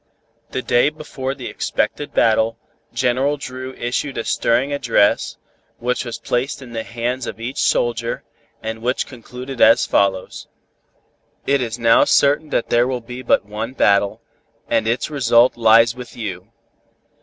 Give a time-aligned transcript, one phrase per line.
[0.49, 2.57] The day before the expected battle,
[2.91, 5.37] General Dru issued a stirring address,
[5.77, 8.23] which was placed in the hands of each soldier,
[8.63, 10.47] and which concluded as follows:
[11.45, 14.23] "It is now certain that there will be but one battle,
[14.67, 16.51] and its result lies with you.